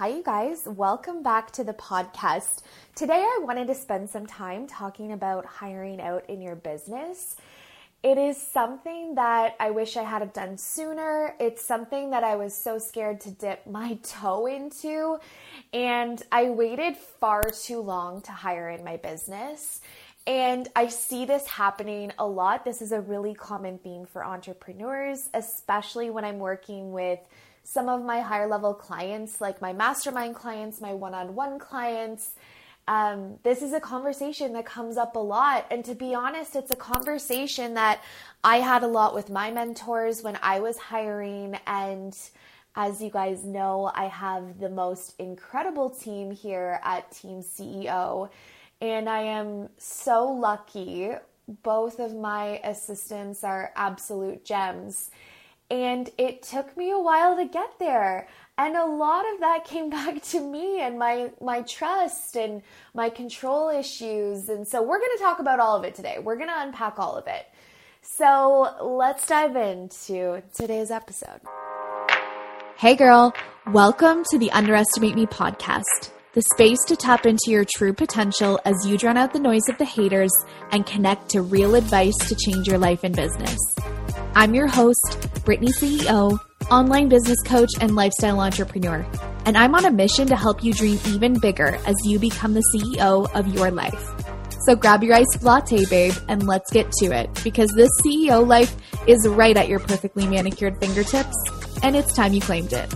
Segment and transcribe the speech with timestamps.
[0.00, 0.62] Hi, you guys.
[0.64, 2.62] Welcome back to the podcast.
[2.94, 7.36] Today, I wanted to spend some time talking about hiring out in your business.
[8.02, 11.34] It is something that I wish I had done sooner.
[11.38, 15.18] It's something that I was so scared to dip my toe into,
[15.74, 19.82] and I waited far too long to hire in my business.
[20.26, 22.64] And I see this happening a lot.
[22.64, 27.20] This is a really common theme for entrepreneurs, especially when I'm working with
[27.62, 32.34] some of my higher level clients, like my mastermind clients, my one on one clients.
[32.88, 35.66] Um, this is a conversation that comes up a lot.
[35.70, 38.02] And to be honest, it's a conversation that
[38.42, 41.58] I had a lot with my mentors when I was hiring.
[41.66, 42.16] And
[42.74, 48.30] as you guys know, I have the most incredible team here at Team CEO.
[48.80, 51.10] And I am so lucky.
[51.62, 55.10] Both of my assistants are absolute gems.
[55.70, 58.26] And it took me a while to get there.
[58.56, 62.62] And a lot of that came back to me and my my trust and
[62.94, 64.48] my control issues.
[64.48, 66.18] And so we're going to talk about all of it today.
[66.18, 67.46] We're going to unpack all of it.
[68.02, 71.42] So, let's dive into today's episode.
[72.78, 73.34] Hey girl,
[73.66, 76.10] welcome to the Underestimate Me podcast.
[76.32, 79.78] The space to tap into your true potential as you drown out the noise of
[79.78, 80.30] the haters
[80.70, 83.58] and connect to real advice to change your life and business.
[84.36, 86.38] I'm your host, Brittany CEO,
[86.70, 89.04] online business coach, and lifestyle entrepreneur.
[89.44, 92.62] And I'm on a mission to help you dream even bigger as you become the
[92.72, 94.14] CEO of your life.
[94.66, 98.76] So grab your iced latte, babe, and let's get to it because this CEO life
[99.08, 101.34] is right at your perfectly manicured fingertips,
[101.82, 102.88] and it's time you claimed it.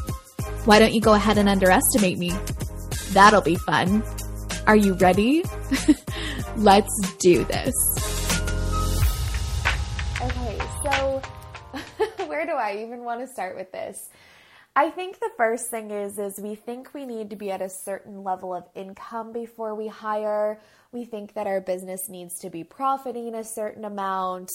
[0.67, 2.33] Why don't you go ahead and underestimate me?
[3.15, 4.03] That'll be fun.
[4.67, 5.45] Are you ready?
[6.57, 7.73] let's do this.
[10.21, 11.23] Okay, so
[12.27, 13.97] where do I even want to start with this?
[14.75, 17.69] I think the first thing is is we think we need to be at a
[17.69, 20.59] certain level of income before we hire.
[20.91, 24.51] We think that our business needs to be profiting a certain amount.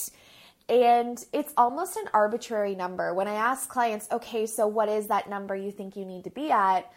[0.68, 3.14] And it's almost an arbitrary number.
[3.14, 6.30] When I ask clients, okay, so what is that number you think you need to
[6.30, 6.92] be at?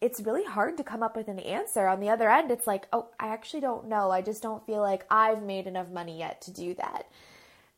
[0.00, 1.86] It's really hard to come up with an answer.
[1.86, 4.10] On the other end, it's like, oh, I actually don't know.
[4.10, 7.08] I just don't feel like I've made enough money yet to do that.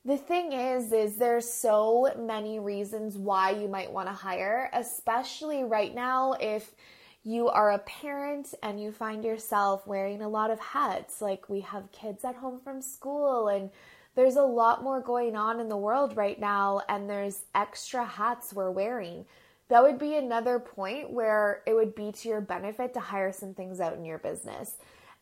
[0.04, 5.62] The thing is is there's so many reasons why you might want to hire, especially
[5.62, 6.74] right now if
[7.22, 11.20] you are a parent and you find yourself wearing a lot of hats.
[11.20, 13.70] Like we have kids at home from school and
[14.14, 18.54] there's a lot more going on in the world right now and there's extra hats
[18.54, 19.26] we're wearing.
[19.70, 23.54] That would be another point where it would be to your benefit to hire some
[23.54, 24.76] things out in your business.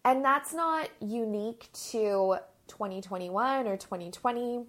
[0.07, 4.65] And that's not unique to 2021 or 2020.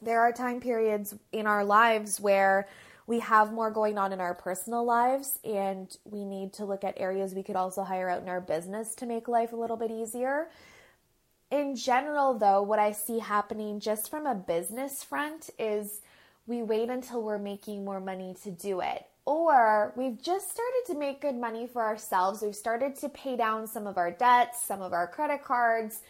[0.00, 2.68] There are time periods in our lives where
[3.08, 6.94] we have more going on in our personal lives and we need to look at
[6.96, 9.90] areas we could also hire out in our business to make life a little bit
[9.90, 10.48] easier.
[11.50, 16.02] In general, though, what I see happening just from a business front is
[16.46, 19.06] we wait until we're making more money to do it.
[19.24, 22.42] Or we've just started to make good money for ourselves.
[22.42, 26.00] We've started to pay down some of our debts, some of our credit cards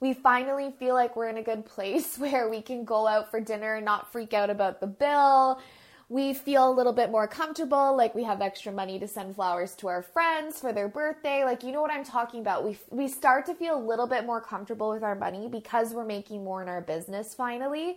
[0.00, 3.40] we finally feel like we're in a good place where we can go out for
[3.40, 5.60] dinner and not freak out about the bill.
[6.08, 9.74] We feel a little bit more comfortable, like we have extra money to send flowers
[9.76, 11.44] to our friends for their birthday.
[11.44, 12.64] Like, you know what I'm talking about.
[12.64, 16.04] We, we start to feel a little bit more comfortable with our money because we're
[16.04, 17.96] making more in our business finally.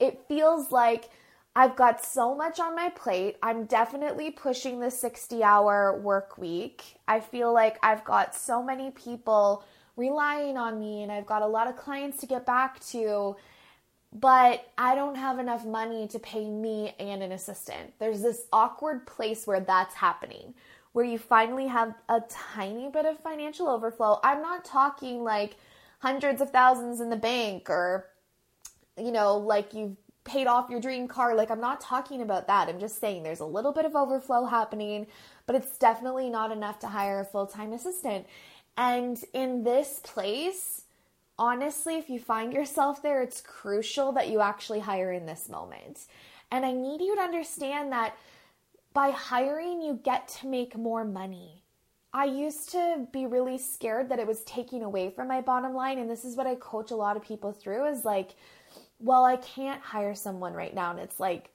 [0.00, 1.10] It feels like
[1.56, 3.36] I've got so much on my plate.
[3.40, 6.96] I'm definitely pushing the 60 hour work week.
[7.06, 9.64] I feel like I've got so many people
[9.96, 13.36] relying on me and I've got a lot of clients to get back to,
[14.12, 17.94] but I don't have enough money to pay me and an assistant.
[18.00, 20.54] There's this awkward place where that's happening,
[20.92, 24.18] where you finally have a tiny bit of financial overflow.
[24.24, 25.56] I'm not talking like
[26.00, 28.10] hundreds of thousands in the bank or,
[28.98, 31.34] you know, like you've paid off your dream car.
[31.34, 32.68] Like, I'm not talking about that.
[32.68, 35.06] I'm just saying there's a little bit of overflow happening,
[35.46, 38.26] but it's definitely not enough to hire a full time assistant.
[38.76, 40.82] And in this place,
[41.38, 46.06] honestly, if you find yourself there, it's crucial that you actually hire in this moment.
[46.50, 48.16] And I need you to understand that
[48.92, 51.62] by hiring, you get to make more money.
[52.12, 55.98] I used to be really scared that it was taking away from my bottom line.
[55.98, 58.36] And this is what I coach a lot of people through is like,
[58.98, 60.90] well, I can't hire someone right now.
[60.90, 61.50] And it's like,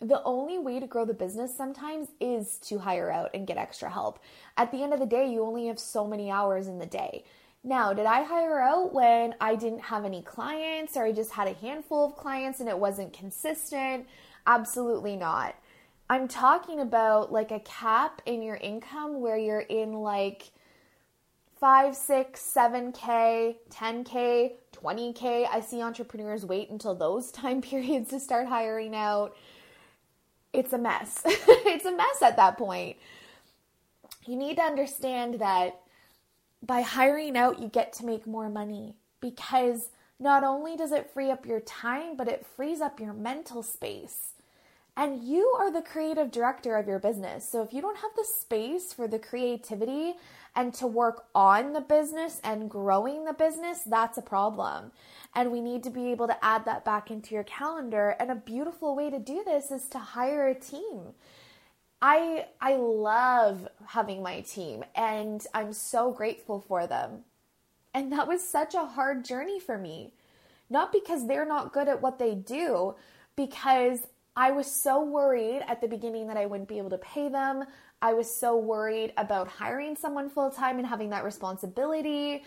[0.00, 3.88] the only way to grow the business sometimes is to hire out and get extra
[3.88, 4.18] help.
[4.56, 7.24] At the end of the day, you only have so many hours in the day.
[7.62, 11.46] Now, did I hire out when I didn't have any clients or I just had
[11.46, 14.06] a handful of clients and it wasn't consistent?
[14.44, 15.54] Absolutely not.
[16.10, 20.50] I'm talking about like a cap in your income where you're in like
[21.62, 25.46] five, six, seven K, 10K, 20K.
[25.48, 29.36] I see entrepreneurs wait until those time periods to start hiring out.
[30.52, 31.22] It's a mess.
[31.24, 32.96] it's a mess at that point.
[34.26, 35.80] You need to understand that
[36.64, 41.30] by hiring out, you get to make more money because not only does it free
[41.30, 44.32] up your time, but it frees up your mental space.
[44.96, 47.48] And you are the creative director of your business.
[47.48, 50.14] So if you don't have the space for the creativity
[50.54, 54.92] and to work on the business and growing the business, that's a problem.
[55.34, 58.16] And we need to be able to add that back into your calendar.
[58.20, 61.14] And a beautiful way to do this is to hire a team.
[62.02, 67.20] I I love having my team and I'm so grateful for them.
[67.94, 70.12] And that was such a hard journey for me.
[70.68, 72.94] Not because they're not good at what they do,
[73.36, 74.00] because
[74.34, 77.64] I was so worried at the beginning that I wouldn't be able to pay them.
[78.00, 82.44] I was so worried about hiring someone full time and having that responsibility.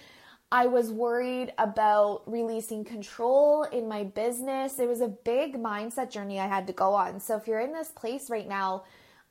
[0.51, 4.79] I was worried about releasing control in my business.
[4.79, 7.19] It was a big mindset journey I had to go on.
[7.19, 8.83] So if you're in this place right now,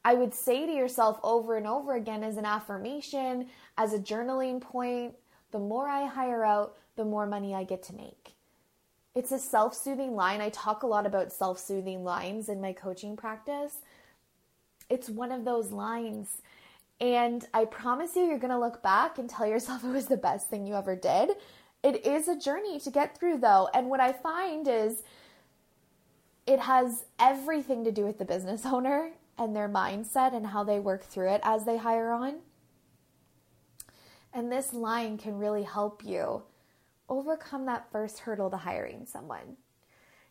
[0.05, 3.49] I would say to yourself over and over again as an affirmation,
[3.79, 5.15] as a journaling point,
[5.51, 8.34] the more I hire out, the more money I get to make.
[9.15, 10.41] It's a self soothing line.
[10.41, 13.77] I talk a lot about self soothing lines in my coaching practice.
[14.91, 16.43] It's one of those lines.
[17.01, 20.17] And I promise you, you're going to look back and tell yourself it was the
[20.17, 21.31] best thing you ever did.
[21.83, 23.69] It is a journey to get through, though.
[23.75, 25.03] And what I find is
[26.47, 30.79] it has everything to do with the business owner and their mindset and how they
[30.79, 32.37] work through it as they hire on.
[34.33, 36.43] And this line can really help you
[37.09, 39.57] overcome that first hurdle to hiring someone.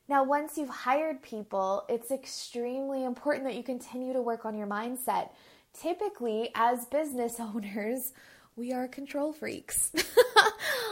[0.09, 4.67] Now, once you've hired people, it's extremely important that you continue to work on your
[4.67, 5.29] mindset.
[5.73, 8.11] Typically, as business owners,
[8.55, 9.91] we are control freaks.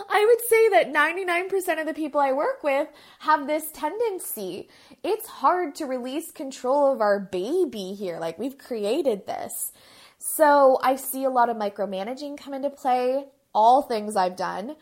[0.09, 2.87] I would say that 99% of the people I work with
[3.19, 4.69] have this tendency.
[5.03, 8.17] It's hard to release control of our baby here.
[8.19, 9.71] Like, we've created this.
[10.17, 14.75] So, I see a lot of micromanaging come into play, all things I've done.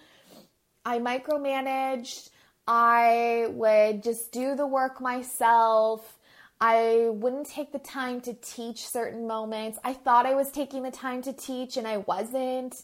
[0.90, 2.32] I micromanaged,
[2.68, 6.18] I would just do the work myself.
[6.60, 9.78] I wouldn't take the time to teach certain moments.
[9.84, 12.82] I thought I was taking the time to teach and I wasn't.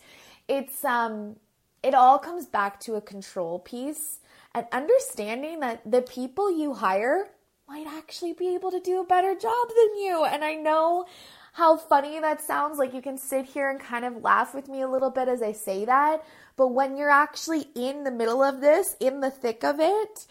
[0.48, 1.38] It's um
[1.81, 4.19] it all comes back to a control piece
[4.54, 7.30] and understanding that the people you hire
[7.68, 10.25] might actually be able to do a better job than you.
[10.25, 11.08] And I know
[11.56, 12.78] how funny that sounds.
[12.78, 15.42] Like you can sit here and kind of laugh with me a little bit as
[15.42, 16.22] I say that.
[16.57, 20.28] But when you're actually in the middle of this, in the thick of it,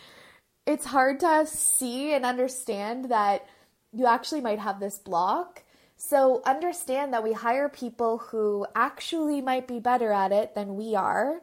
[0.66, 3.46] it's hard to see and understand that
[3.90, 5.62] you actually might have this block.
[5.96, 10.94] So understand that we hire people who actually might be better at it than we
[10.94, 11.40] are.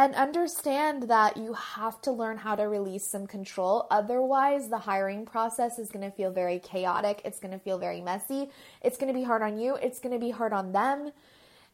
[0.00, 3.86] And understand that you have to learn how to release some control.
[3.90, 7.20] Otherwise, the hiring process is going to feel very chaotic.
[7.22, 8.48] It's going to feel very messy.
[8.80, 9.74] It's going to be hard on you.
[9.74, 11.12] It's going to be hard on them.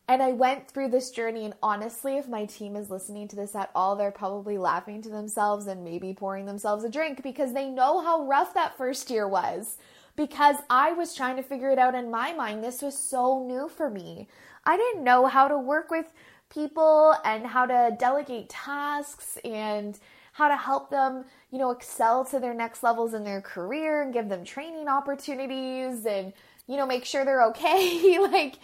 [0.09, 3.55] And I went through this journey, and honestly, if my team is listening to this
[3.55, 7.69] at all, they're probably laughing to themselves and maybe pouring themselves a drink because they
[7.69, 9.79] know how rough that first year was.
[10.17, 12.65] Because I was trying to figure it out in my mind.
[12.65, 14.27] This was so new for me.
[14.65, 16.13] I didn't know how to work with
[16.49, 19.99] people and how to delegate tasks and
[20.33, 24.13] how to help them, you know, excel to their next levels in their career and
[24.13, 26.33] give them training opportunities and,
[26.67, 28.19] you know, make sure they're okay.
[28.21, 28.59] like,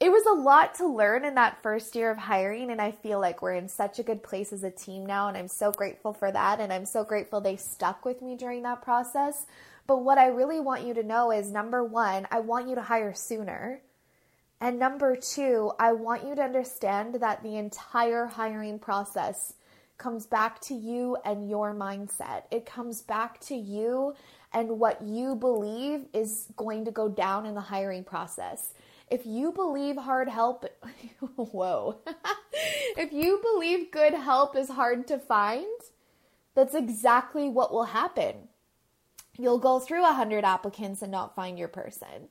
[0.00, 3.20] it was a lot to learn in that first year of hiring and i feel
[3.20, 6.12] like we're in such a good place as a team now and i'm so grateful
[6.12, 9.46] for that and i'm so grateful they stuck with me during that process
[9.86, 12.82] but what i really want you to know is number one i want you to
[12.82, 13.80] hire sooner
[14.60, 19.54] and number two i want you to understand that the entire hiring process
[19.96, 24.14] comes back to you and your mindset it comes back to you
[24.52, 28.72] and what you believe is going to go down in the hiring process
[29.10, 30.66] if you believe hard help,
[31.36, 31.96] whoa,
[32.96, 35.66] if you believe good help is hard to find,
[36.54, 38.48] that's exactly what will happen.
[39.38, 42.28] You'll go through a hundred applicants and not find your person.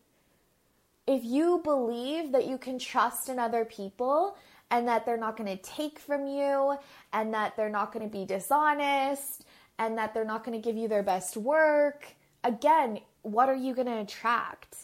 [1.07, 4.37] If you believe that you can trust in other people
[4.69, 6.77] and that they're not going to take from you
[7.13, 9.45] and that they're not going to be dishonest
[9.79, 13.73] and that they're not going to give you their best work, again, what are you
[13.73, 14.75] going to attract?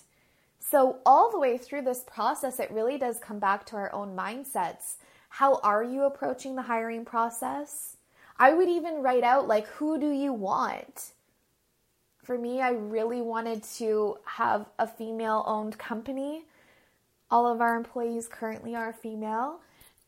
[0.60, 4.15] So, all the way through this process, it really does come back to our own
[4.15, 4.96] mindsets.
[5.30, 7.98] How are you approaching the hiring process?
[8.38, 11.12] I would even write out, like, who do you want?
[12.24, 16.46] For me, I really wanted to have a female owned company.
[17.30, 19.60] All of our employees currently are female,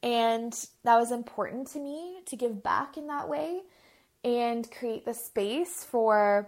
[0.02, 0.54] and
[0.84, 3.64] that was important to me to give back in that way
[4.24, 6.48] and create the space for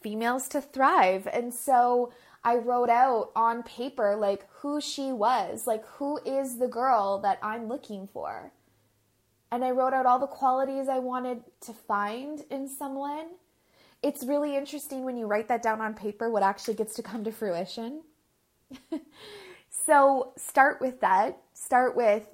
[0.00, 1.28] females to thrive.
[1.30, 6.68] And so I wrote out on paper like who she was, like who is the
[6.68, 8.52] girl that I'm looking for.
[9.50, 13.26] And I wrote out all the qualities I wanted to find in someone.
[14.02, 17.22] It's really interesting when you write that down on paper what actually gets to come
[17.24, 18.02] to fruition.
[19.70, 21.38] so start with that.
[21.54, 22.26] Start with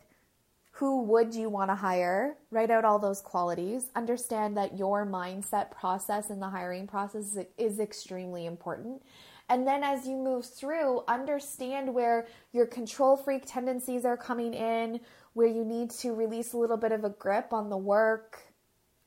[0.78, 2.36] who would you want to hire?
[2.52, 3.90] Write out all those qualities.
[3.96, 9.02] Understand that your mindset process in the hiring process is extremely important.
[9.48, 15.00] And then as you move through, understand where your control freak tendencies are coming in,
[15.32, 18.40] where you need to release a little bit of a grip on the work,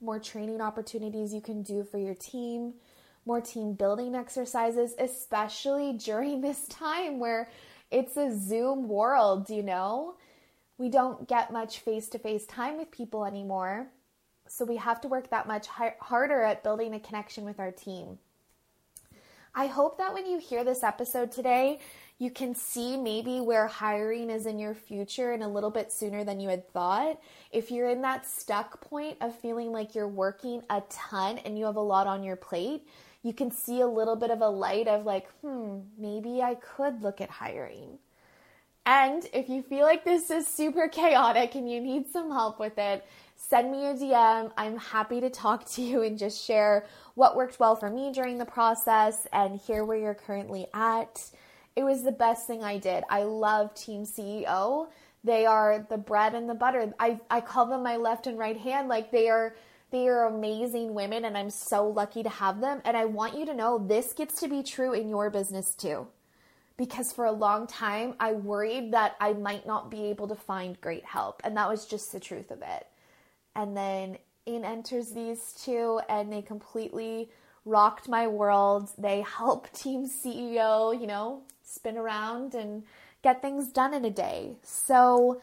[0.01, 2.74] more training opportunities you can do for your team,
[3.25, 7.50] more team building exercises, especially during this time where
[7.91, 10.15] it's a Zoom world, you know?
[10.77, 13.88] We don't get much face to face time with people anymore.
[14.48, 18.17] So we have to work that much harder at building a connection with our team.
[19.53, 21.79] I hope that when you hear this episode today,
[22.22, 26.24] you can see maybe where hiring is in your future and a little bit sooner
[26.24, 27.20] than you had thought.
[27.51, 31.66] If you're in that stuck point of feeling like you're working a ton and you
[31.66, 32.88] have a lot on your plate,
[33.24, 37.01] you can see a little bit of a light of like, hmm, maybe I could
[37.01, 37.98] look at hiring.
[38.86, 42.78] And if you feel like this is super chaotic and you need some help with
[42.78, 43.04] it,
[43.36, 44.51] send me a DM.
[44.56, 46.86] I'm happy to talk to you and just share
[47.16, 51.32] what worked well for me during the process and hear where you're currently at.
[51.75, 53.04] It was the best thing I did.
[53.10, 54.88] I love Team CEO.
[55.24, 56.94] They are the bread and the butter.
[57.00, 58.90] I, I call them my left and right hand.
[58.90, 59.56] Like they are
[59.92, 62.82] they are amazing women and I'm so lucky to have them.
[62.86, 66.08] And I want you to know this gets to be true in your business too.
[66.78, 70.80] Because for a long time I worried that I might not be able to find
[70.82, 71.42] great help.
[71.44, 72.88] And that was just the truth of it
[73.56, 77.30] and then in enters these two and they completely
[77.66, 78.90] rocked my world.
[78.98, 82.84] They help team CEO, you know, spin around and
[83.22, 84.58] get things done in a day.
[84.63, 85.42] So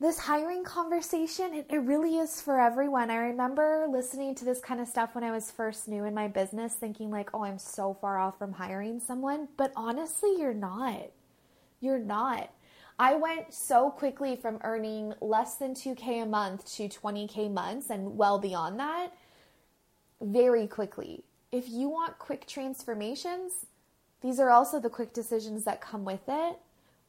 [0.00, 3.08] this hiring conversation, it, it, really is for everyone.
[3.08, 6.26] I remember listening to this kind of stuff when I was first new in my
[6.26, 9.46] business, thinking like, oh, I'm so far off from hiring someone.
[9.56, 11.10] But honestly, you're not.
[11.80, 12.50] You're not.
[12.98, 18.16] I went so quickly from earning less than 2K a month to 20K months and
[18.16, 19.12] well beyond that
[20.20, 21.24] very quickly.
[21.50, 23.66] If you want quick transformations,
[24.22, 26.56] these are also the quick decisions that come with it,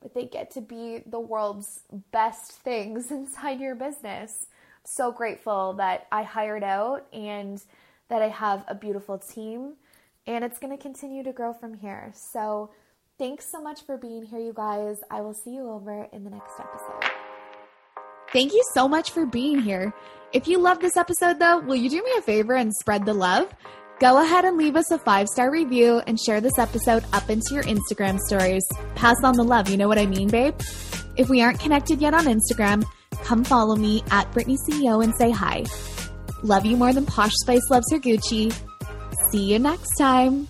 [0.02, 4.48] but they get to be the world's best things inside your business.
[4.86, 7.64] so grateful that I hired out and
[8.10, 9.74] that I have a beautiful team,
[10.28, 12.12] and it's going to continue to grow from here.
[12.14, 12.72] So,
[13.20, 14.98] Thanks so much for being here, you guys.
[15.12, 17.12] I will see you over in the next episode.
[18.32, 19.94] Thank you so much for being here.
[20.34, 23.14] If you love this episode, though, will you do me a favor and spread the
[23.14, 23.54] love?
[24.04, 27.54] Go ahead and leave us a five star review and share this episode up into
[27.54, 28.62] your Instagram stories.
[28.96, 30.56] Pass on the love, you know what I mean, babe?
[31.16, 32.84] If we aren't connected yet on Instagram,
[33.24, 35.64] come follow me at Brittany CEO and say hi.
[36.44, 38.54] Love you more than Posh Spice loves her Gucci.
[39.32, 40.50] See you next time.